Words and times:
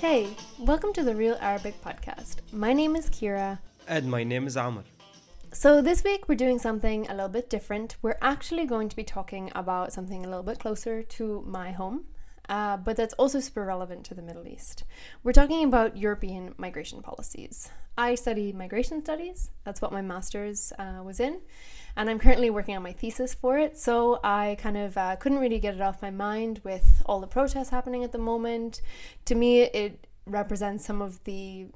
Hey, 0.00 0.28
welcome 0.58 0.94
to 0.94 1.02
the 1.02 1.14
Real 1.14 1.36
Arabic 1.42 1.74
Podcast. 1.84 2.36
My 2.54 2.72
name 2.72 2.96
is 2.96 3.10
Kira. 3.10 3.58
And 3.86 4.10
my 4.10 4.24
name 4.24 4.46
is 4.46 4.56
Amr. 4.56 4.82
So, 5.52 5.82
this 5.82 6.02
week 6.02 6.26
we're 6.26 6.36
doing 6.36 6.58
something 6.58 7.06
a 7.08 7.10
little 7.10 7.28
bit 7.28 7.50
different. 7.50 7.96
We're 8.00 8.16
actually 8.22 8.64
going 8.64 8.88
to 8.88 8.96
be 8.96 9.04
talking 9.04 9.52
about 9.54 9.92
something 9.92 10.24
a 10.24 10.26
little 10.26 10.42
bit 10.42 10.58
closer 10.58 11.02
to 11.02 11.44
my 11.46 11.72
home, 11.72 12.06
uh, 12.50 12.76
but 12.76 12.96
that's 12.96 13.14
also 13.14 13.38
super 13.38 13.64
relevant 13.64 14.04
to 14.04 14.14
the 14.14 14.20
Middle 14.20 14.46
East. 14.46 14.82
We're 15.22 15.32
talking 15.32 15.64
about 15.64 15.96
European 15.96 16.52
migration 16.58 17.00
policies. 17.00 17.70
I 17.96 18.16
study 18.16 18.52
migration 18.52 19.00
studies, 19.02 19.50
that's 19.64 19.80
what 19.80 19.92
my 19.92 20.02
master's 20.02 20.72
uh, 20.76 21.00
was 21.04 21.20
in, 21.20 21.40
and 21.96 22.10
I'm 22.10 22.18
currently 22.18 22.50
working 22.50 22.76
on 22.76 22.82
my 22.82 22.92
thesis 22.92 23.34
for 23.34 23.56
it. 23.56 23.78
So 23.78 24.18
I 24.24 24.56
kind 24.60 24.76
of 24.76 24.96
uh, 24.98 25.14
couldn't 25.16 25.38
really 25.38 25.60
get 25.60 25.74
it 25.74 25.80
off 25.80 26.02
my 26.02 26.10
mind 26.10 26.60
with 26.64 27.02
all 27.06 27.20
the 27.20 27.28
protests 27.28 27.70
happening 27.70 28.02
at 28.02 28.10
the 28.10 28.18
moment. 28.18 28.82
To 29.26 29.36
me, 29.36 29.62
it 29.62 30.08
represents 30.26 30.84
some 30.84 31.00
of 31.00 31.22
the 31.24 31.68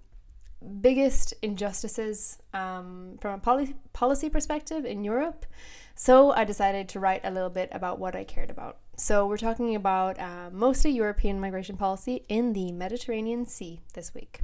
biggest 0.81 1.34
injustices 1.43 2.39
um, 2.53 3.17
from 3.20 3.34
a 3.34 3.39
poli- 3.39 3.77
policy 3.93 4.29
perspective 4.29 4.84
in 4.84 5.05
Europe. 5.05 5.47
So 5.95 6.33
I 6.33 6.43
decided 6.43 6.89
to 6.91 7.01
write 7.01 7.20
a 7.23 7.31
little 7.31 7.51
bit 7.51 7.69
about 7.70 8.01
what 8.01 8.17
I 8.17 8.25
cared 8.25 8.51
about. 8.51 8.79
So 8.97 9.27
we're 9.27 9.37
talking 9.39 9.75
about 9.75 10.21
uh, 10.21 10.51
mostly 10.53 10.93
European 10.93 11.41
migration 11.41 11.77
policy 11.77 12.23
in 12.29 12.53
the 12.53 12.71
Mediterranean 12.71 13.45
Sea 13.45 13.80
this 13.95 14.15
week. 14.15 14.41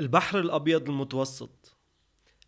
البحر 0.00 0.38
الأبيض 0.40 0.88
المتوسط. 0.88 1.76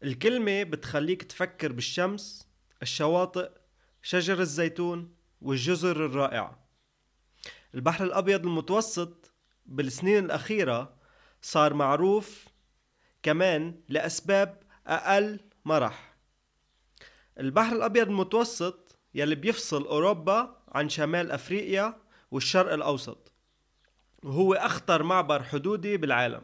الكلمة 0.03 0.63
بتخليك 0.63 1.23
تفكر 1.23 1.73
بالشمس 1.73 2.49
الشواطئ 2.83 3.51
شجر 4.03 4.41
الزيتون 4.41 5.15
والجزر 5.43 6.07
الرائعة 6.07 6.59
البحر 7.75 8.05
الأبيض 8.05 8.47
المتوسط 8.47 9.33
بالسنين 9.67 10.25
الأخيرة 10.25 10.95
صار 11.43 11.75
معروف 11.75 12.49
كمان 13.23 13.81
لأسباب 13.89 14.63
أقل 14.87 15.41
مرح. 15.65 16.17
البحر 17.39 17.77
الأبيض 17.77 18.09
المتوسط 18.09 18.99
يلي 19.15 19.35
بيفصل 19.35 19.87
أوروبا 19.87 20.58
عن 20.73 20.89
شمال 20.89 21.31
أفريقيا 21.31 21.97
والشرق 22.31 22.73
الأوسط. 22.73 23.33
وهو 24.23 24.55
أخطر 24.55 25.03
معبر 25.03 25.43
حدودي 25.43 25.97
بالعالم. 25.97 26.43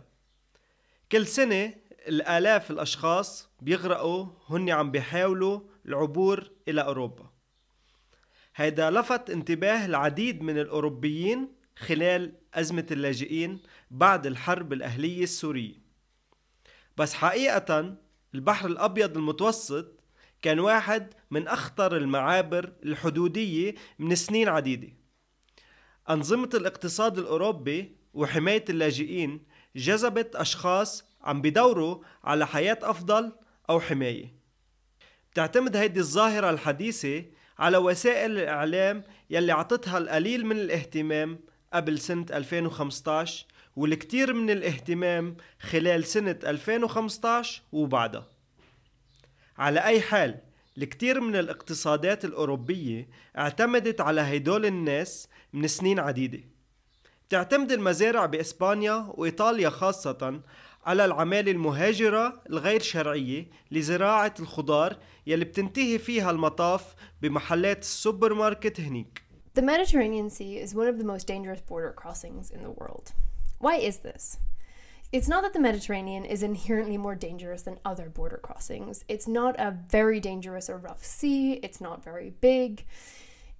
كل 1.12 1.26
سنة 1.26 1.74
الآلاف 2.08 2.70
الأشخاص 2.70 3.48
بيغرقوا 3.60 4.26
هن 4.48 4.70
عم 4.70 4.90
بيحاولوا 4.90 5.60
العبور 5.86 6.50
إلى 6.68 6.80
أوروبا. 6.80 7.30
هيدا 8.56 8.90
لفت 8.90 9.30
انتباه 9.30 9.86
العديد 9.86 10.42
من 10.42 10.58
الأوروبيين 10.58 11.54
خلال 11.78 12.32
أزمة 12.54 12.86
اللاجئين 12.90 13.60
بعد 13.90 14.26
الحرب 14.26 14.72
الأهلية 14.72 15.22
السورية. 15.22 15.84
بس 16.96 17.14
حقيقة 17.14 17.96
البحر 18.34 18.68
الأبيض 18.68 19.16
المتوسط 19.16 19.93
كان 20.44 20.60
واحد 20.60 21.14
من 21.30 21.48
أخطر 21.48 21.96
المعابر 21.96 22.72
الحدودية 22.84 23.74
من 23.98 24.14
سنين 24.14 24.48
عديدة. 24.48 24.88
أنظمة 26.10 26.50
الاقتصاد 26.54 27.18
الأوروبي 27.18 27.96
وحماية 28.14 28.64
اللاجئين 28.68 29.42
جذبت 29.76 30.36
أشخاص 30.36 31.04
عم 31.22 31.42
بدوروا 31.42 31.98
على 32.24 32.46
حياة 32.46 32.78
أفضل 32.82 33.32
أو 33.70 33.80
حماية. 33.80 34.34
بتعتمد 35.32 35.76
هيدي 35.76 36.00
الظاهرة 36.00 36.50
الحديثة 36.50 37.24
على 37.58 37.76
وسائل 37.76 38.30
الإعلام 38.30 39.04
يلي 39.30 39.52
عطتها 39.52 39.98
القليل 39.98 40.46
من 40.46 40.56
الاهتمام 40.56 41.38
قبل 41.72 41.98
سنة 41.98 42.26
2015 42.30 43.46
والكثير 43.76 44.32
من 44.32 44.50
الاهتمام 44.50 45.36
خلال 45.60 46.04
سنة 46.04 46.38
2015 46.44 47.62
وبعدها. 47.72 48.33
على 49.58 49.80
أي 49.80 50.00
حال 50.00 50.40
الكثير 50.78 51.20
من 51.20 51.36
الاقتصادات 51.36 52.24
الأوروبية 52.24 53.08
اعتمدت 53.38 54.00
على 54.00 54.20
هيدول 54.20 54.66
الناس 54.66 55.28
من 55.52 55.68
سنين 55.68 55.98
عديدة 55.98 56.40
تعتمد 57.28 57.72
المزارع 57.72 58.26
بإسبانيا 58.26 59.06
وإيطاليا 59.14 59.68
خاصة 59.70 60.40
على 60.86 61.04
العمالة 61.04 61.52
المهاجرة 61.52 62.42
الغير 62.50 62.82
شرعية 62.82 63.46
لزراعة 63.70 64.34
الخضار 64.40 64.96
يلي 65.26 65.44
بتنتهي 65.44 65.98
فيها 65.98 66.30
المطاف 66.30 66.94
بمحلات 67.22 67.82
السوبر 67.82 68.34
ماركت 68.34 68.80
هنيك 68.80 69.24
The 69.54 69.62
Mediterranean 69.62 70.30
Sea 70.30 70.58
is 70.58 70.74
one 70.74 70.88
of 70.88 70.98
the 70.98 71.04
most 71.04 71.28
dangerous 71.28 71.60
border 71.60 71.92
crossings 71.92 72.50
in 72.50 72.60
the 72.64 72.72
world. 72.80 73.12
Why 73.60 73.76
is 73.76 73.98
this? 73.98 74.38
It's 75.13 75.27
not 75.27 75.41
that 75.43 75.53
the 75.53 75.59
Mediterranean 75.59 76.23
is 76.23 76.43
inherently 76.43 76.97
more 76.97 77.15
dangerous 77.15 77.63
than 77.63 77.79
other 77.83 78.09
border 78.09 78.37
crossings. 78.37 79.03
It's 79.07 79.27
not 79.27 79.55
a 79.57 79.75
very 79.89 80.19
dangerous 80.19 80.69
or 80.69 80.77
rough 80.77 81.03
sea, 81.03 81.53
it's 81.63 81.81
not 81.81 82.03
very 82.03 82.29
big. 82.29 82.85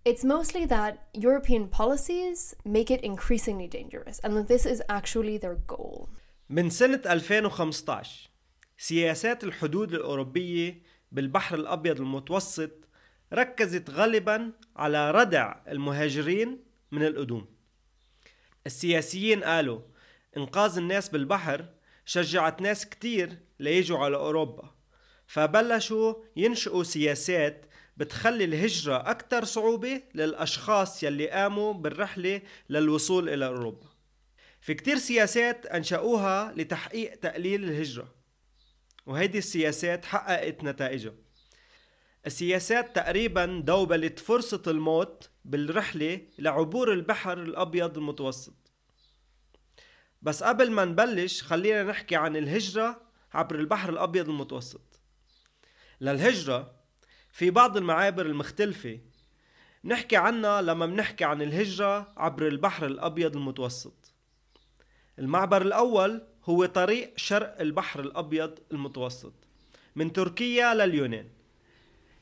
It's 0.06 0.24
mostly 0.24 0.66
that 0.66 1.08
European 1.14 1.68
policies 1.68 2.56
make 2.64 2.90
it 2.92 3.02
increasingly 3.02 3.68
dangerous 3.68 4.20
and 4.24 4.38
that 4.38 4.48
this 4.48 4.66
is 4.66 4.82
actually 4.90 5.38
their 5.38 5.56
goal. 5.56 6.10
من 6.50 6.70
سنة 6.70 7.02
2015 7.06 8.30
سياسات 8.78 9.44
الحدود 9.44 9.94
الأوروبية 9.94 10.82
بالبحر 11.12 11.56
الأبيض 11.56 12.00
المتوسط 12.00 12.72
ركزت 13.34 13.90
غالبا 13.90 14.52
على 14.76 15.12
ردع 15.12 15.56
المهاجرين 15.68 16.60
من 16.92 17.06
القدوم 17.06 17.46
السياسيين 18.66 19.44
قالوا 19.44 19.80
إنقاذ 20.37 20.77
الناس 20.77 21.09
بالبحر 21.09 21.65
شجعت 22.07 22.63
ناس 22.63 22.87
كتير 22.87 23.39
ليجوا 23.61 23.99
على 23.99 24.17
أوروبا. 24.17 24.75
فبلشوا 25.27 26.15
ينشئوا 26.37 26.83
سياسات 26.83 27.67
بتخلي 27.97 28.45
الهجرة 28.45 29.11
أكثر 29.11 29.45
صعوبة 29.45 30.03
للأشخاص 30.15 31.03
يلي 31.03 31.29
قاموا 31.31 31.73
بالرحلة 31.73 32.43
للوصول 32.69 33.29
إلى 33.29 33.47
أوروبا. 33.47 33.87
في 34.61 34.75
كتير 34.75 34.97
سياسات 34.97 35.67
أنشأوها 35.67 36.53
لتحقيق 36.57 37.15
تقليل 37.15 37.65
الهجرة 37.65 38.15
وهيدي 39.07 39.39
السياسات 39.39 40.05
حققت 40.05 40.65
نتائجها. 40.65 41.15
السياسات 42.27 42.97
تقريبا 42.97 43.63
دوبلت 43.65 44.19
فرصة 44.19 44.63
الموت 44.67 45.31
بالرحلة 45.45 46.21
لعبور 46.39 46.93
البحر 46.93 47.43
الأبيض 47.43 47.99
المتوسط. 47.99 48.64
بس 50.25 50.43
قبل 50.43 50.71
ما 50.71 50.85
نبلش 50.85 51.43
خلينا 51.43 51.83
نحكي 51.83 52.17
عن 52.17 52.37
الهجرة 52.37 53.01
عبر 53.35 53.55
البحر 53.55 53.91
الأبيض 53.91 54.29
المتوسط. 54.29 55.01
للهجرة 56.01 56.75
في 57.31 57.51
بعض 57.51 57.77
المعابر 57.77 58.27
المختلفة 58.27 59.01
نحكي 59.85 60.17
عنها 60.17 60.63
لما 60.63 60.87
بنحكي 60.87 61.25
عن 61.25 61.43
الهجرة 61.43 62.13
عبر 62.17 62.49
البحر 62.49 62.87
الأبيض 62.87 63.37
المتوسط. 63.37 64.13
المعبر 65.19 65.63
الأول 65.63 66.23
هو 66.45 66.67
طريق 66.67 67.13
شرق 67.17 67.61
البحر 67.61 68.01
الأبيض 68.01 68.59
المتوسط 68.73 69.35
من 69.97 70.13
تركيا 70.13 70.75
لليونان. 70.75 71.29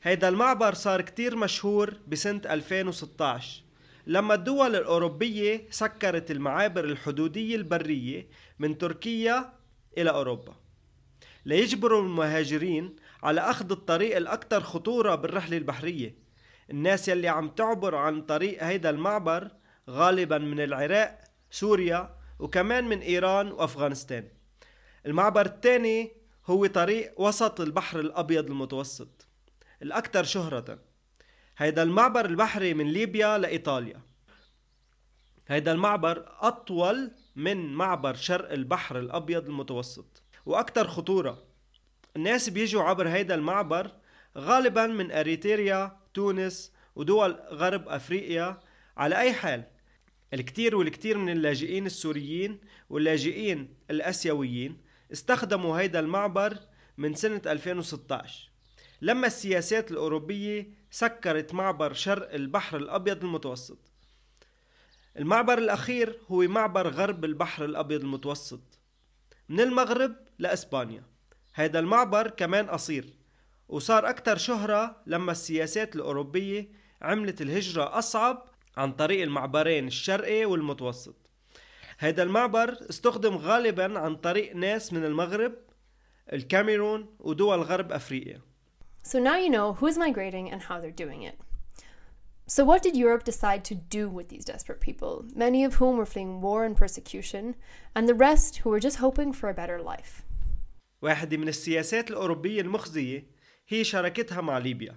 هيدا 0.03 0.29
المعبر 0.29 0.73
صار 0.73 1.01
كتير 1.01 1.35
مشهور 1.35 1.93
بسنة 2.07 2.41
2016 2.45 3.63
لما 4.07 4.33
الدول 4.33 4.75
الأوروبية 4.75 5.67
سكرت 5.69 6.31
المعابر 6.31 6.83
الحدودية 6.83 7.55
البرية 7.55 8.27
من 8.59 8.77
تركيا 8.77 9.53
إلى 9.97 10.09
أوروبا. 10.09 10.55
ليجبروا 11.45 12.01
المهاجرين 12.01 12.95
على 13.23 13.41
أخذ 13.41 13.71
الطريق 13.71 14.17
الأكثر 14.17 14.61
خطورة 14.61 15.15
بالرحلة 15.15 15.57
البحرية. 15.57 16.15
الناس 16.71 17.07
يلي 17.07 17.27
عم 17.27 17.49
تعبر 17.49 17.95
عن 17.95 18.21
طريق 18.21 18.63
هيدا 18.63 18.89
المعبر 18.89 19.51
غالبا 19.89 20.37
من 20.37 20.59
العراق 20.59 21.19
سوريا 21.51 22.15
وكمان 22.39 22.89
من 22.89 22.99
إيران 22.99 23.51
وأفغانستان. 23.51 24.27
المعبر 25.05 25.45
الثاني 25.45 26.11
هو 26.45 26.65
طريق 26.65 27.21
وسط 27.21 27.61
البحر 27.61 27.99
الأبيض 27.99 28.45
المتوسط. 28.45 29.27
الأكثر 29.81 30.23
شهرة. 30.23 30.79
هيدا 31.57 31.83
المعبر 31.83 32.25
البحري 32.25 32.73
من 32.73 32.87
ليبيا 32.87 33.37
لإيطاليا. 33.37 34.01
هيدا 35.47 35.71
المعبر 35.71 36.25
أطول 36.39 37.11
من 37.35 37.73
معبر 37.73 38.13
شرق 38.13 38.51
البحر 38.51 38.99
الأبيض 38.99 39.45
المتوسط. 39.45 40.23
وأكثر 40.45 40.87
خطورة. 40.87 41.43
الناس 42.15 42.49
بيجوا 42.49 42.83
عبر 42.83 43.07
هيدا 43.09 43.35
المعبر 43.35 43.91
غالبا 44.37 44.87
من 44.87 45.11
أريتريا 45.11 45.97
تونس 46.13 46.73
ودول 46.95 47.31
غرب 47.51 47.87
أفريقيا. 47.89 48.59
على 48.97 49.19
أي 49.19 49.33
حال 49.33 49.63
الكثير 50.33 50.75
والكثير 50.75 51.17
من 51.17 51.29
اللاجئين 51.29 51.85
السوريين 51.85 52.59
واللاجئين 52.89 53.73
الأسيويين 53.89 54.77
استخدموا 55.11 55.79
هيدا 55.79 55.99
المعبر 55.99 56.57
من 56.97 57.15
سنة 57.15 57.41
2016 57.45 58.49
لما 59.01 59.27
السياسات 59.27 59.91
الأوروبية 59.91 60.82
سكرت 60.93 61.53
معبر 61.53 61.93
شرق 61.93 62.33
البحر 62.33 62.77
الأبيض 62.77 63.23
المتوسط. 63.23 63.77
المعبر 65.17 65.57
الأخير 65.57 66.19
هو 66.31 66.41
معبر 66.41 66.87
غرب 66.87 67.25
البحر 67.25 67.65
الأبيض 67.65 68.01
المتوسط. 68.01 68.79
من 69.49 69.59
المغرب 69.59 70.15
لإسبانيا. 70.39 71.03
هيدا 71.55 71.79
المعبر 71.79 72.27
كمان 72.29 72.69
قصير 72.69 73.05
وصار 73.67 74.09
أكثر 74.09 74.37
شهرة 74.37 75.01
لما 75.05 75.31
السياسات 75.31 75.95
الأوروبية 75.95 76.71
عملت 77.01 77.41
الهجرة 77.41 77.97
أصعب 77.97 78.45
عن 78.77 78.91
طريق 78.91 79.23
المعبرين 79.23 79.87
الشرقي 79.87 80.45
والمتوسط. 80.45 81.15
هيدا 81.99 82.23
المعبر 82.23 82.77
استخدم 82.89 83.35
غالبا 83.35 83.99
عن 83.99 84.15
طريق 84.15 84.55
ناس 84.55 84.93
من 84.93 85.05
المغرب 85.05 85.53
الكاميرون 86.33 87.15
ودول 87.19 87.59
غرب 87.59 87.91
أفريقيا. 87.91 88.52
So 89.03 89.19
now 89.19 89.37
you 89.37 89.49
know 89.49 89.73
who's 89.73 89.97
migrating 89.97 90.49
and 90.49 90.61
how 90.63 90.79
they're 90.79 91.03
doing 91.05 91.23
it. 91.23 91.37
So, 92.45 92.65
what 92.65 92.83
did 92.83 92.97
Europe 92.97 93.23
decide 93.23 93.63
to 93.65 93.75
do 93.75 94.09
with 94.09 94.27
these 94.29 94.45
desperate 94.45 94.81
people, 94.81 95.25
many 95.35 95.63
of 95.63 95.75
whom 95.75 95.97
were 95.97 96.05
fleeing 96.05 96.41
war 96.41 96.65
and 96.65 96.75
persecution, 96.75 97.55
and 97.95 98.07
the 98.07 98.13
rest 98.13 98.57
who 98.57 98.69
were 98.69 98.81
just 98.81 98.97
hoping 98.97 99.33
for 99.33 99.49
a 99.49 99.53
better 99.53 99.81
life? 99.81 100.23
واحدة 101.01 101.37
من 101.37 101.47
السياسات 101.47 102.11
الأوروبية 102.11 102.61
المخزية 102.61 103.27
هي 103.67 103.83
شراكتها 103.83 104.41
مع 104.41 104.57
ليبيا 104.57 104.95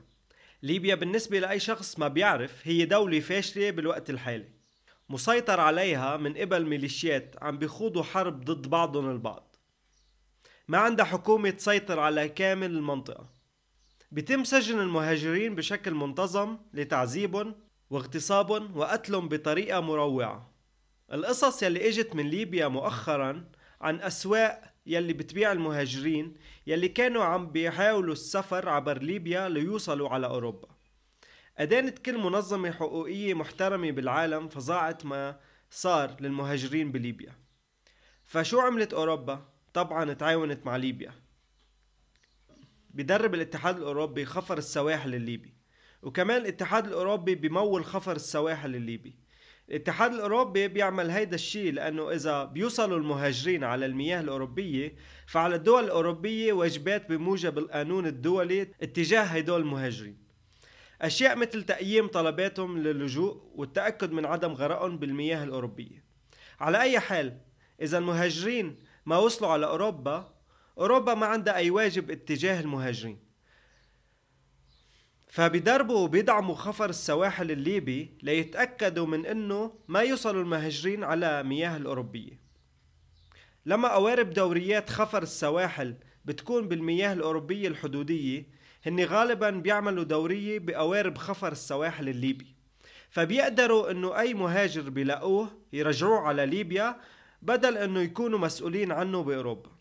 ليبيا 0.63 0.95
بالنسبة 0.95 1.39
لأي 1.39 1.61
شخص 1.61 1.99
ما 1.99 2.09
بيعرف 2.09 2.61
هي 2.65 2.85
دولة 2.85 3.21
فاشلة 3.21 3.71
بالوقت 3.71 4.11
الحالي 4.11 4.49
مسيطر 5.09 5.61
عليها 5.61 6.17
من 6.17 6.37
قبل 6.37 6.67
ميليشيات 6.67 7.35
عم 7.43 7.59
بيخوضوا 7.59 8.03
حرب 8.03 8.45
ضد 8.45 8.71
بعضهم 8.71 9.11
البعض 9.11 9.57
ما 10.69 10.79
عندها 10.79 11.05
حكومة 11.05 11.51
تسيطر 11.51 12.01
على 12.01 12.29
كامل 12.29 12.71
المنطقة 12.71 13.36
بيتم 14.11 14.45
سجن 14.45 14.81
المهاجرين 14.81 15.55
بشكل 15.55 15.95
منتظم 15.95 16.59
لتعذيبهم 16.75 17.55
واغتصابهم 17.91 18.77
وقتلهم 18.77 19.29
بطريقة 19.29 19.81
مروعة. 19.81 20.53
القصص 21.13 21.63
يلي 21.63 21.89
إجت 21.89 22.15
من 22.15 22.31
ليبيا 22.31 22.69
مؤخرا 22.69 23.51
عن 23.81 24.01
أسواق 24.01 24.63
يلي 24.87 25.13
بتبيع 25.13 25.53
المهاجرين 25.53 26.35
يلي 26.67 26.89
كانوا 26.89 27.25
عم 27.25 27.47
بيحاولوا 27.47 28.13
السفر 28.13 28.69
عبر 28.69 29.03
ليبيا 29.03 29.49
ليوصلوا 29.49 30.09
على 30.09 30.27
أوروبا. 30.27 30.69
أدانت 31.59 31.99
كل 31.99 32.19
منظمة 32.19 32.71
حقوقية 32.71 33.35
محترمة 33.35 33.91
بالعالم 33.91 34.49
فظاعة 34.49 34.99
ما 35.05 35.41
صار 35.71 36.17
للمهاجرين 36.21 36.93
بليبيا. 36.93 37.33
فشو 38.25 38.61
عملت 38.61 38.93
أوروبا؟ 38.93 39.49
طبعا 39.75 40.13
تعاونت 40.13 40.67
مع 40.67 40.77
ليبيا. 40.77 41.26
بدرب 42.97 43.35
الاتحاد 43.35 43.77
الأوروبي 43.77 44.25
خفر 44.25 44.59
السواحل 44.59 45.15
الليبي 45.15 45.55
وكمان 46.03 46.41
الاتحاد 46.41 46.87
الأوروبي 46.87 47.35
بمول 47.35 47.85
خفر 47.85 48.17
السواحل 48.17 48.75
الليبي 48.75 49.27
الاتحاد 49.69 50.13
الأوروبي 50.13 50.69
بيعمل 50.69 51.11
هيدا 51.11 51.35
الشيء 51.35 51.73
لأنه 51.73 52.11
إذا 52.11 52.45
بيوصلوا 52.45 52.99
المهاجرين 52.99 53.65
على 53.65 53.87
المياه 53.87 54.21
الأوروبية 54.21 54.97
فعلى 55.27 55.55
الدول 55.55 55.85
الأوروبية 55.85 56.53
واجبات 56.53 57.09
بموجب 57.09 57.59
القانون 57.59 58.07
الدولي 58.07 58.63
اتجاه 58.83 59.23
هيدول 59.23 59.61
المهاجرين. 59.61 60.19
أشياء 61.03 61.37
مثل 61.37 61.63
تقييم 61.63 62.07
طلباتهم 62.07 62.79
للجوء 62.79 63.53
والتأكد 63.55 64.13
من 64.13 64.27
عدم 64.27 64.53
غرقهم 64.53 64.99
بالمياه 64.99 65.45
الأوروبية. 65.45 66.05
على 66.61 66.81
أي 66.81 67.01
حال 67.01 67.41
إذا 67.83 67.99
المهاجرين 67.99 68.77
ما 69.07 69.17
وصلوا 69.17 69.51
على 69.51 69.67
أوروبا 69.67 70.36
أوروبا 70.79 71.15
ما 71.15 71.27
عندها 71.27 71.55
أي 71.55 71.71
واجب 71.71 72.11
اتجاه 72.11 72.61
المهاجرين. 72.61 73.19
فبيدربوا 75.29 75.99
وبيدعموا 75.99 76.55
خفر 76.55 76.91
السواحل 76.91 77.51
الليبي 77.51 78.19
ليتأكدوا 78.23 79.07
من 79.07 79.27
أنه 79.27 79.73
ما 79.89 80.01
يوصلوا 80.01 80.43
المهاجرين 80.43 81.05
على 81.05 81.43
مياه 81.43 81.77
الأوروبية. 81.77 82.41
لما 83.67 83.89
قوارب 83.89 84.31
دوريات 84.31 84.91
خفر 84.91 85.23
السواحل 85.23 85.95
بتكون 86.25 86.69
بالمياه 86.69 87.13
الأوروبية 87.13 87.69
الحدودية 87.69 88.47
هن 88.87 89.05
غالبا 89.05 89.51
بيعملوا 89.51 90.05
دورية 90.05 90.59
بقوارب 90.59 91.19
خفر 91.19 91.53
السواحل 91.53 92.09
الليبي. 92.09 92.57
فبيقدروا 93.11 93.91
إنه 93.91 94.19
أي 94.19 94.35
مهاجر 94.35 94.91
بيلاقوه 94.91 95.49
يرجعوه 95.73 96.21
على 96.21 96.47
ليبيا 96.47 97.01
بدل 97.43 97.79
إنه 97.79 98.01
يكونوا 98.01 98.39
مسؤولين 98.39 98.93
عنه 98.93 99.23
بأوروبا. 99.23 99.76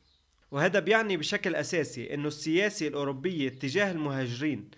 وهذا 0.52 0.80
بيعني 0.80 1.18
بشكل 1.18 1.56
أساسي 1.56 2.14
إنه 2.14 2.28
السياسة 2.28 2.88
الاوروبية 2.88 3.50
تجاه 3.50 3.92
المهاجرين 3.92 4.70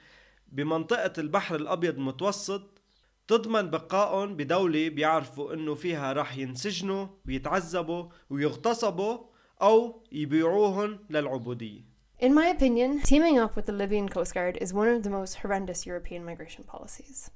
بمنطقة 0.52 1.14
البحر 1.18 1.56
الأبيض 1.56 1.96
المتوسط 1.96 2.82
تضمن 3.28 3.70
بقائهم 3.70 4.36
بدولة 4.36 4.90
بيعرفوا 4.90 5.54
إنه 5.54 5.76
فيها 5.76 6.14
راح 6.14 6.38
ينسجنوا 6.38 7.08
ويتعذبوا 7.28 8.10
ويغتصبوا 8.30 9.18
أو 9.62 10.04
يبيعوهم 10.12 11.00
للعبودية 11.10 11.98
In 12.20 12.34
my 12.34 12.48
opinion, 12.48 13.00
teaming 13.02 13.38
up 13.38 13.56
with 13.56 13.68
the 13.68 13.72
Libyan 13.72 14.10
Coast 14.10 14.34
Guard 14.34 14.58
is 14.60 14.74
one 14.74 14.88
of 14.88 15.04
the 15.04 15.10
most 15.12 15.36
horrendous 15.36 15.86
European 15.86 16.26
migration 16.26 16.64
policies. 16.64 17.30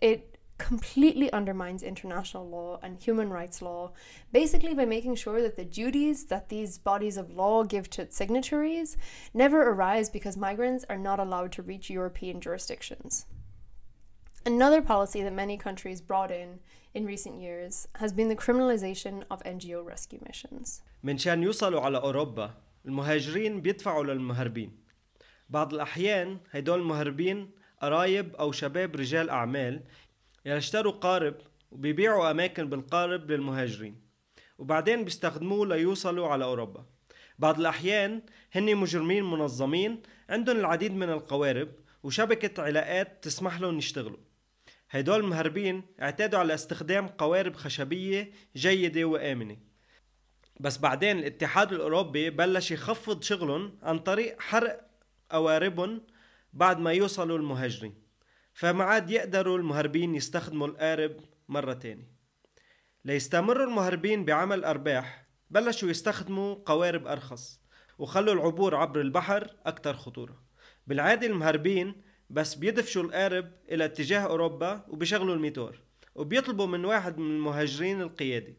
It 0.00 0.38
completely 0.61 1.31
undermines 1.31 1.83
international 1.83 2.49
law 2.49 2.79
and 2.81 3.01
human 3.01 3.29
rights 3.29 3.61
law, 3.61 3.91
basically 4.31 4.73
by 4.73 4.85
making 4.85 5.15
sure 5.15 5.41
that 5.41 5.55
the 5.55 5.65
duties 5.65 6.25
that 6.25 6.49
these 6.49 6.77
bodies 6.77 7.17
of 7.17 7.31
law 7.31 7.63
give 7.63 7.89
to 7.91 8.01
its 8.01 8.17
signatories 8.17 8.97
never 9.33 9.69
arise 9.69 10.09
because 10.09 10.35
migrants 10.35 10.85
are 10.89 10.97
not 10.97 11.19
allowed 11.19 11.51
to 11.51 11.61
reach 11.61 11.89
European 11.89 12.41
jurisdictions. 12.41 13.25
Another 14.45 14.81
policy 14.81 15.21
that 15.23 15.33
many 15.33 15.57
countries 15.57 16.01
brought 16.01 16.31
in 16.31 16.59
in 16.93 17.05
recent 17.05 17.39
years 17.39 17.87
has 17.95 18.11
been 18.13 18.29
the 18.29 18.35
criminalization 18.35 19.23
of 19.29 19.43
NGO 19.43 19.85
rescue 19.85 20.19
missions. 20.25 20.81
من 21.03 21.17
شان 21.17 21.43
يوصلوا 21.43 21.81
على 21.81 21.97
أوروبا 21.97 22.51
المهاجرين 22.85 23.61
بيدفعوا 23.61 24.03
للمهربين 24.03 24.71
بعض 25.49 25.73
الأحيان 25.73 26.39
هيدول 26.51 26.79
المهربين 26.79 27.51
قرايب 27.81 28.35
أو 28.35 28.51
شباب 28.51 28.95
رجال 28.95 29.29
أعمال 29.29 29.83
يشتروا 30.44 30.92
قارب 30.92 31.34
وبيبيعوا 31.70 32.30
أماكن 32.30 32.68
بالقارب 32.68 33.30
للمهاجرين. 33.30 34.02
وبعدين 34.58 35.04
بيستخدموه 35.04 35.66
ليوصلوا 35.66 36.28
على 36.28 36.44
أوروبا. 36.44 36.86
بعض 37.38 37.60
الأحيان 37.60 38.22
هن 38.52 38.76
مجرمين 38.76 39.24
منظمين 39.24 40.02
عندهم 40.28 40.56
العديد 40.56 40.92
من 40.92 41.10
القوارب 41.10 41.68
وشبكة 42.02 42.62
علاقات 42.62 43.24
تسمح 43.24 43.60
لهم 43.60 43.78
يشتغلوا. 43.78 44.18
هيدول 44.90 45.20
المهربين 45.20 45.82
اعتادوا 46.02 46.38
على 46.38 46.54
استخدام 46.54 47.08
قوارب 47.08 47.56
خشبية 47.56 48.32
جيدة 48.56 49.04
وآمنة. 49.04 49.56
بس 50.60 50.78
بعدين 50.78 51.18
الاتحاد 51.18 51.72
الأوروبي 51.72 52.30
بلش 52.30 52.70
يخفض 52.70 53.22
شغلهم 53.22 53.78
عن 53.82 53.98
طريق 53.98 54.40
حرق 54.40 54.86
قواربهم 55.30 56.02
بعد 56.52 56.78
ما 56.78 56.92
يوصلوا 56.92 57.38
المهاجرين. 57.38 58.01
فما 58.54 58.84
عاد 58.84 59.10
يقدروا 59.10 59.58
المهربين 59.58 60.14
يستخدموا 60.14 60.66
القارب 60.66 61.16
مرة 61.48 61.72
تانية 61.72 62.12
ليستمروا 63.04 63.66
المهربين 63.66 64.24
بعمل 64.24 64.64
أرباح 64.64 65.26
بلشوا 65.50 65.90
يستخدموا 65.90 66.54
قوارب 66.66 67.06
أرخص 67.06 67.60
وخلوا 67.98 68.34
العبور 68.34 68.74
عبر 68.74 69.00
البحر 69.00 69.56
أكثر 69.66 69.94
خطورة. 69.96 70.42
بالعادة 70.86 71.26
المهربين 71.26 72.02
بس 72.30 72.54
بيدفشوا 72.54 73.02
القارب 73.02 73.52
إلى 73.70 73.84
اتجاه 73.84 74.20
أوروبا 74.20 74.84
وبيشغلوا 74.88 75.34
الميتور 75.34 75.80
وبيطلبوا 76.14 76.66
من 76.66 76.84
واحد 76.84 77.18
من 77.18 77.30
المهاجرين 77.30 78.00
القيادي. 78.00 78.56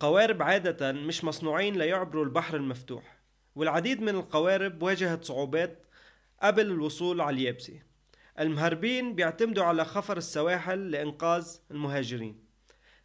قوارب 0.00 0.42
عادة 0.42 0.92
مش 0.92 1.24
مصنوعين 1.24 1.76
ليعبروا 1.76 2.24
البحر 2.24 2.56
المفتوح 2.56 3.18
والعديد 3.54 4.02
من 4.02 4.14
القوارب 4.14 4.82
واجهت 4.82 5.24
صعوبات 5.24 5.86
قبل 6.42 6.66
الوصول 6.66 7.20
على 7.20 7.34
اليابسة 7.36 7.82
المهربين 8.40 9.14
بيعتمدوا 9.14 9.64
على 9.64 9.84
خفر 9.84 10.16
السواحل 10.16 10.90
لإنقاذ 10.90 11.48
المهاجرين. 11.70 12.44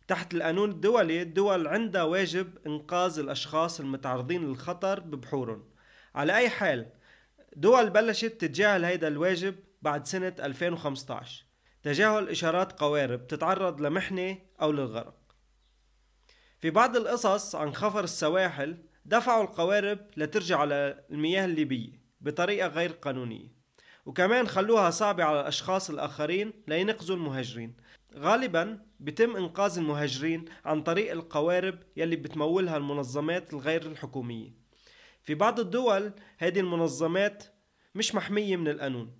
تحت 0.07 0.33
القانون 0.33 0.69
الدولي 0.71 1.21
الدول 1.21 1.67
عندها 1.67 2.03
واجب 2.03 2.57
إنقاذ 2.67 3.19
الأشخاص 3.19 3.79
المتعرضين 3.79 4.45
للخطر 4.47 4.99
ببحورهم. 4.99 5.69
على 6.15 6.35
أي 6.35 6.49
حال 6.49 6.91
دول 7.55 7.89
بلشت 7.89 8.25
تتجاهل 8.25 8.85
هيدا 8.85 9.07
الواجب 9.07 9.55
بعد 9.81 10.05
سنة 10.05 10.35
2015 10.39 11.45
تجاهل 11.83 12.29
إشارات 12.29 12.79
قوارب 12.79 13.27
تتعرض 13.27 13.81
لمحنة 13.81 14.37
أو 14.61 14.71
للغرق. 14.71 15.19
في 16.59 16.69
بعض 16.69 16.97
القصص 16.97 17.55
عن 17.55 17.73
خفر 17.73 18.03
السواحل 18.03 18.77
دفعوا 19.05 19.43
القوارب 19.43 19.99
لترجع 20.17 20.57
على 20.59 21.03
المياه 21.11 21.45
الليبية 21.45 22.01
بطريقة 22.21 22.67
غير 22.67 22.91
قانونية. 22.91 23.58
وكمان 24.05 24.47
خلوها 24.47 24.89
صعبة 24.89 25.23
على 25.23 25.41
الأشخاص 25.41 25.89
الآخرين 25.89 26.53
لينقذوا 26.67 27.15
المهاجرين. 27.15 27.73
غالبا 28.15 28.79
بتم 28.99 29.35
إنقاذ 29.35 29.77
المهاجرين 29.77 30.45
عن 30.65 30.81
طريق 30.83 31.11
القوارب 31.11 31.79
يلي 31.97 32.15
بتمولها 32.15 32.77
المنظمات 32.77 33.53
الغير 33.53 33.85
الحكومية. 33.85 34.53
في 35.23 35.35
بعض 35.35 35.59
الدول 35.59 36.13
هذه 36.37 36.59
المنظمات 36.59 37.43
مش 37.95 38.15
محمية 38.15 38.55
من 38.55 38.67
القانون. 38.67 39.11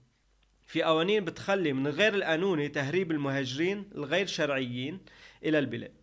في 0.68 0.84
قوانين 0.84 1.26
بتخلي 1.26 1.74
من 1.74 1.88
غير 1.88 2.14
القانوني 2.16 2.68
تهريب 2.70 3.12
المهاجرين 3.12 3.90
الغير 3.96 4.28
شرعيين 4.28 5.00
إلى 5.44 5.60
البلاد. 5.60 5.94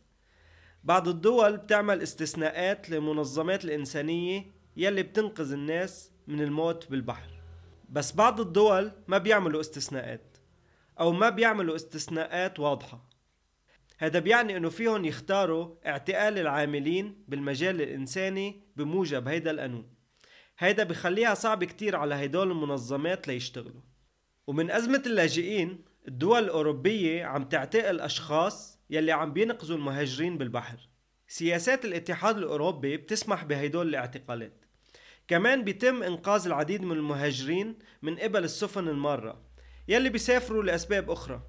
بعض 0.85 1.09
الدول 1.09 1.57
بتعمل 1.57 2.03
استثناءات 2.03 2.91
للمنظمات 2.91 3.65
الإنسانية 3.65 4.47
يلي 4.77 5.03
بتنقذ 5.03 5.53
الناس 5.53 6.11
من 6.27 6.41
الموت 6.41 6.91
بالبحر. 6.91 7.36
بس 7.89 8.13
بعض 8.13 8.41
الدول 8.41 8.93
ما 9.09 9.19
بيعملوا 9.19 9.61
استثناءات 9.61 10.37
أو 11.01 11.13
ما 11.13 11.29
بيعملوا 11.29 11.77
استثناءات 11.77 12.61
واضحة. 12.61 13.09
هذا 13.99 14.19
بيعني 14.19 14.57
إنه 14.57 14.69
فيهم 14.69 15.05
يختاروا 15.05 15.75
اعتقال 15.87 16.39
العاملين 16.39 17.25
بالمجال 17.29 17.83
الإنساني 17.83 18.63
بموجب 18.77 19.29
هيدا 19.29 19.51
القانون. 19.51 19.89
هيدا 20.59 20.85
بخليها 20.85 21.35
صعب 21.35 21.65
كتير 21.65 21.97
على 21.97 22.15
هيدول 22.15 22.51
المنظمات 22.51 23.29
ليشتغلوا. 23.29 23.83
ومن 24.47 24.71
أزمة 24.71 25.03
اللاجئين 25.07 25.85
الدول 26.09 26.45
الأوروبية 26.45 27.25
عم 27.25 27.45
تعتقل 27.45 28.01
أشخاص 28.01 28.79
يلي 28.91 29.13
عم 29.13 29.33
بينقذوا 29.33 29.77
المهاجرين 29.77 30.39
بالبحر. 30.39 30.89
سياسات 31.29 31.85
الاتحاد 31.85 32.37
الأوروبي 32.37 32.97
بتسمح 32.97 33.45
بهيدول 33.45 33.89
الاعتقالات. 33.89 34.66
كمان 35.29 35.65
بيتم 35.65 36.03
إنقاذ 36.03 36.47
العديد 36.47 36.83
من 36.83 36.93
المهاجرين 36.97 37.79
من 38.03 38.19
قبل 38.19 38.45
السفن 38.45 38.89
المارة 38.89 39.43
يلي 39.89 40.09
بيسافروا 40.09 40.63
لأسباب 40.63 41.11
أخرى. 41.11 41.43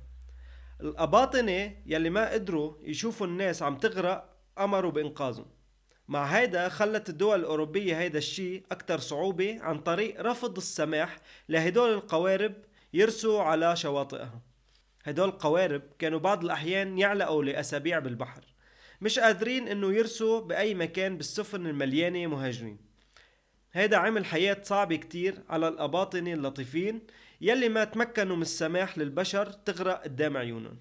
الأباطنة 0.81 1.75
يلي 1.85 2.09
ما 2.09 2.31
قدروا 2.31 2.73
يشوفوا 2.81 3.27
الناس 3.27 3.63
عم 3.63 3.77
تغرق 3.77 4.35
أمروا 4.59 4.91
بإنقاذهم. 4.91 5.45
مع 6.07 6.25
هيدا 6.25 6.69
خلت 6.69 7.09
الدول 7.09 7.39
الأوروبية 7.39 7.99
هيدا 7.99 8.17
الشيء 8.17 8.63
أكثر 8.71 8.99
صعوبة 8.99 9.57
عن 9.61 9.79
طريق 9.79 10.21
رفض 10.21 10.57
السماح 10.57 11.17
لهدول 11.49 11.93
القوارب 11.93 12.53
يرسوا 12.93 13.41
على 13.41 13.75
شواطئها. 13.75 14.41
هدول 15.03 15.29
القوارب 15.29 15.81
كانوا 15.99 16.19
بعض 16.19 16.43
الأحيان 16.43 16.97
يعلقوا 16.97 17.43
لأسابيع 17.43 17.99
بالبحر 17.99 18.41
مش 19.01 19.19
قادرين 19.19 19.67
إنه 19.67 19.93
يرسوا 19.93 20.41
بأي 20.41 20.73
مكان 20.73 21.17
بالسفن 21.17 21.67
المليانة 21.67 22.27
مهاجرين. 22.27 22.86
هيدا 23.73 23.97
عمل 23.97 24.25
حياة 24.25 24.57
صعبة 24.63 24.95
كتير 24.95 25.43
على 25.49 25.67
الأباطنة 25.67 26.33
اللطيفين 26.33 27.01
يلي 27.41 27.69
ما 27.69 27.83
تمكنوا 27.83 28.35
من 28.35 28.41
السماح 28.41 28.97
للبشر 28.97 29.51
تغرق 29.51 30.03
قدام 30.03 30.37
عيونهم 30.37 30.77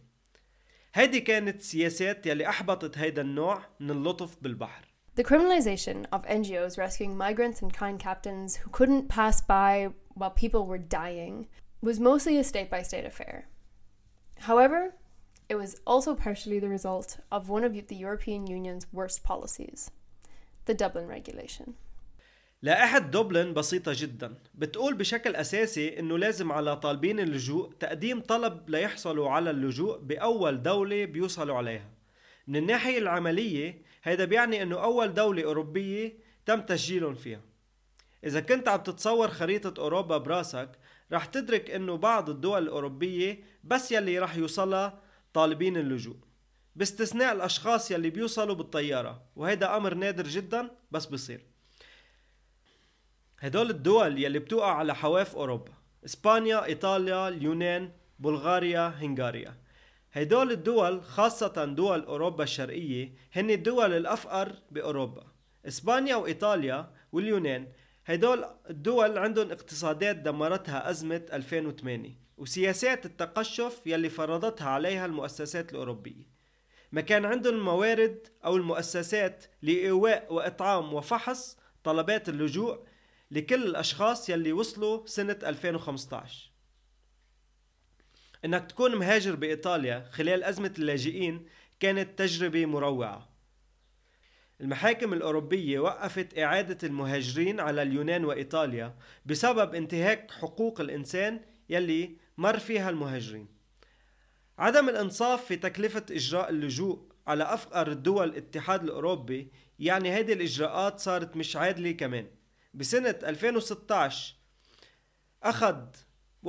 هيدي 0.94 1.20
كانت 1.20 1.60
سياسات 1.62 2.26
يلي 2.26 2.48
أحبطت 2.48 2.98
هيدا 2.98 3.22
النوع 3.22 3.62
من 3.80 3.90
اللطف 3.90 4.36
بالبحر 4.42 4.86
The 5.16 5.24
criminalization 5.24 6.04
of 6.12 6.26
NGOs 6.26 6.76
rescuing 6.76 7.16
migrants 7.16 7.62
and 7.62 7.72
kind 7.72 7.98
captains 7.98 8.56
who 8.56 8.68
couldn't 8.68 9.08
pass 9.08 9.40
by 9.40 9.88
while 10.12 10.30
people 10.30 10.66
were 10.66 10.76
dying 10.76 11.48
was 11.80 11.98
mostly 11.98 12.36
a 12.38 12.44
state 12.44 12.68
by 12.70 12.82
state 12.82 13.06
affair. 13.06 13.48
However, 14.40 14.94
it 15.48 15.54
was 15.54 15.80
also 15.86 16.14
partially 16.14 16.58
the 16.58 16.68
result 16.68 17.18
of 17.32 17.48
one 17.48 17.64
of 17.64 17.72
the 17.72 17.96
European 17.96 18.46
Union's 18.46 18.86
worst 18.92 19.24
policies 19.24 19.90
the 20.66 20.74
Dublin 20.74 21.06
Regulation. 21.06 21.74
لائحة 22.62 22.98
دوبلن 22.98 23.54
بسيطة 23.54 23.92
جدا. 23.94 24.34
بتقول 24.54 24.94
بشكل 24.94 25.36
أساسي 25.36 25.98
أنه 25.98 26.18
لازم 26.18 26.52
على 26.52 26.76
طالبين 26.76 27.20
اللجوء 27.20 27.72
تقديم 27.72 28.20
طلب 28.20 28.70
ليحصلوا 28.70 29.30
على 29.30 29.50
اللجوء 29.50 29.98
بأول 29.98 30.62
دولة 30.62 31.04
بيوصلوا 31.04 31.56
عليها. 31.56 31.90
من 32.46 32.56
الناحية 32.56 32.98
العملية 32.98 33.82
هيدا 34.02 34.24
بيعني 34.24 34.62
أنه 34.62 34.82
أول 34.82 35.14
دولة 35.14 35.44
أوروبية 35.44 36.18
تم 36.46 36.60
تسجيلهم 36.60 37.14
فيها. 37.14 37.40
إذا 38.24 38.40
كنت 38.40 38.68
عم 38.68 38.82
تتصور 38.82 39.28
خريطة 39.28 39.80
أوروبا 39.82 40.18
براسك 40.18 40.70
رح 41.12 41.24
تدرك 41.24 41.70
أنه 41.70 41.96
بعض 41.96 42.30
الدول 42.30 42.62
الأوروبية 42.62 43.42
بس 43.64 43.92
يلي 43.92 44.18
رح 44.18 44.36
يوصلها 44.36 45.00
طالبين 45.34 45.76
اللجوء 45.76 46.16
باستثناء 46.76 47.32
الأشخاص 47.32 47.90
يلي 47.90 48.10
بيوصلوا 48.10 48.54
بالطيارة. 48.54 49.22
وهيدا 49.36 49.76
أمر 49.76 49.94
نادر 49.94 50.26
جدا 50.26 50.70
بس 50.90 51.06
بصير. 51.06 51.55
هدول 53.38 53.70
الدول 53.70 54.24
يلي 54.24 54.38
بتوقع 54.38 54.72
على 54.72 54.94
حواف 54.94 55.36
أوروبا 55.36 55.72
إسبانيا، 56.04 56.64
إيطاليا، 56.64 57.28
اليونان، 57.28 57.90
بلغاريا، 58.18 58.88
هنغاريا. 58.88 59.54
هدول 60.12 60.52
الدول 60.52 61.02
خاصة 61.02 61.64
دول 61.64 62.04
أوروبا 62.04 62.44
الشرقية 62.44 63.12
هن 63.32 63.50
الدول 63.50 63.92
الأفقر 63.92 64.52
بأوروبا. 64.70 65.24
إسبانيا 65.68 66.16
وإيطاليا 66.16 66.90
واليونان 67.12 67.68
هدول 68.06 68.44
الدول 68.70 69.18
عندهم 69.18 69.50
اقتصادات 69.50 70.16
دمرتها 70.16 70.90
أزمة 70.90 71.22
2008 71.32 72.10
وسياسات 72.38 73.06
التقشف 73.06 73.80
يلي 73.86 74.08
فرضتها 74.08 74.68
عليها 74.68 75.06
المؤسسات 75.06 75.72
الأوروبية. 75.72 76.36
ما 76.92 77.00
كان 77.00 77.24
عندهم 77.24 77.54
الموارد 77.54 78.28
أو 78.44 78.56
المؤسسات 78.56 79.44
لإيواء 79.62 80.32
وإطعام 80.32 80.94
وفحص 80.94 81.58
طلبات 81.84 82.28
اللجوء 82.28 82.86
لكل 83.30 83.66
الأشخاص 83.66 84.30
يلي 84.30 84.52
وصلوا 84.52 85.06
سنة 85.06 85.38
2015 85.42 86.50
إنك 88.44 88.70
تكون 88.70 88.96
مهاجر 88.96 89.34
بإيطاليا 89.34 90.08
خلال 90.10 90.44
أزمة 90.44 90.74
اللاجئين 90.78 91.46
كانت 91.80 92.18
تجربة 92.18 92.66
مروعة. 92.66 93.28
المحاكم 94.60 95.12
الأوروبية 95.12 95.78
وقفت 95.78 96.38
إعادة 96.38 96.88
المهاجرين 96.88 97.60
على 97.60 97.82
اليونان 97.82 98.24
وإيطاليا 98.24 98.94
بسبب 99.26 99.74
انتهاك 99.74 100.30
حقوق 100.30 100.80
الإنسان 100.80 101.40
يلي 101.68 102.16
مر 102.36 102.58
فيها 102.58 102.90
المهاجرين. 102.90 103.48
عدم 104.58 104.88
الإنصاف 104.88 105.44
في 105.44 105.56
تكلفة 105.56 106.04
إجراء 106.10 106.50
اللجوء 106.50 107.12
على 107.26 107.44
أفقر 107.44 107.90
الدول 107.92 108.28
الاتحاد 108.28 108.82
الأوروبي 108.82 109.52
يعني 109.78 110.10
هذه 110.10 110.32
الإجراءات 110.32 110.98
صارت 110.98 111.36
مش 111.36 111.56
عادلة 111.56 111.92
كمان. 111.92 112.26
بسنة 112.76 113.18
2016 113.22 114.34
أخذ 115.42 115.76
1.7% 116.42 116.48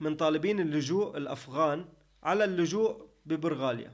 من 0.00 0.16
طالبين 0.16 0.60
اللجوء 0.60 1.16
الأفغان 1.16 1.84
على 2.22 2.44
اللجوء 2.44 3.06
ببرغاليا. 3.26 3.92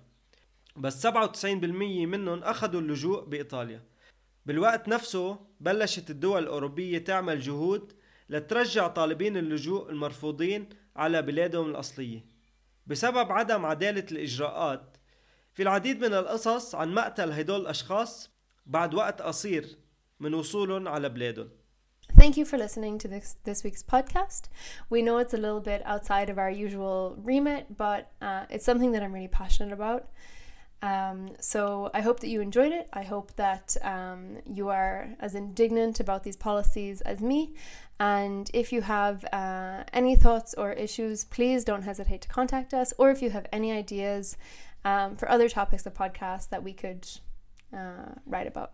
بس 0.76 1.06
97% 1.06 1.46
منهم 2.06 2.42
أخذوا 2.42 2.80
اللجوء 2.80 3.24
بإيطاليا. 3.24 3.82
بالوقت 4.46 4.88
نفسه 4.88 5.38
بلشت 5.60 6.10
الدول 6.10 6.42
الأوروبية 6.42 6.98
تعمل 6.98 7.40
جهود 7.40 7.92
لترجع 8.28 8.88
طالبين 8.88 9.36
اللجوء 9.36 9.90
المرفوضين 9.90 10.68
على 10.96 11.22
بلادهم 11.22 11.70
الأصلية. 11.70 12.24
بسبب 12.86 13.32
عدم 13.32 13.66
عدالة 13.66 14.06
الإجراءات 14.12 14.96
في 15.52 15.62
العديد 15.62 16.00
من 16.00 16.14
القصص 16.14 16.74
عن 16.74 16.94
مقتل 16.94 17.32
هدول 17.32 17.60
الأشخاص 17.60 18.30
بعد 18.66 18.94
وقت 18.94 19.22
قصير 19.22 19.78
من 20.19 20.33
وصولهم 20.33 20.87
على 20.87 21.09
بلادهم 21.09 21.49
Thank 22.13 22.37
you 22.37 22.45
for 22.45 22.57
listening 22.57 22.97
to 22.99 23.07
this 23.07 23.35
this 23.43 23.63
week's 23.63 23.83
podcast. 23.83 24.43
We 24.89 25.01
know 25.01 25.17
it's 25.17 25.33
a 25.33 25.37
little 25.37 25.59
bit 25.59 25.81
outside 25.85 26.29
of 26.29 26.37
our 26.37 26.49
usual 26.49 27.17
remit, 27.17 27.75
but 27.75 28.11
uh, 28.21 28.45
it's 28.49 28.63
something 28.63 28.91
that 28.93 29.03
I'm 29.03 29.11
really 29.11 29.27
passionate 29.27 29.73
about. 29.73 30.07
Um, 30.81 31.31
so 31.39 31.89
I 31.93 32.01
hope 32.01 32.19
that 32.19 32.27
you 32.27 32.41
enjoyed 32.41 32.71
it. 32.71 32.87
I 32.93 33.03
hope 33.03 33.35
that 33.35 33.75
um, 33.81 34.37
you 34.45 34.69
are 34.69 35.09
as 35.19 35.33
indignant 35.33 35.99
about 35.99 36.23
these 36.23 36.35
policies 36.35 37.01
as 37.01 37.21
me. 37.21 37.55
And 37.99 38.51
if 38.53 38.71
you 38.71 38.81
have 38.81 39.25
uh, 39.33 39.83
any 39.91 40.15
thoughts 40.15 40.53
or 40.53 40.73
issues, 40.73 41.25
please 41.25 41.63
don't 41.63 41.81
hesitate 41.81 42.21
to 42.21 42.29
contact 42.29 42.73
us. 42.73 42.93
Or 42.97 43.09
if 43.09 43.21
you 43.21 43.31
have 43.31 43.47
any 43.51 43.71
ideas 43.71 44.37
um, 44.83 45.15
for 45.15 45.29
other 45.29 45.49
topics 45.49 45.85
of 45.85 45.93
podcasts 45.95 46.49
that 46.49 46.63
we 46.63 46.73
could 46.73 47.07
uh, 47.75 48.13
write 48.25 48.47
about. 48.47 48.73